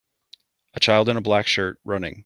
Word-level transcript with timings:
A 0.73 0.79
child 0.79 1.09
in 1.09 1.17
a 1.17 1.21
black 1.21 1.45
shirt, 1.45 1.79
running. 1.85 2.19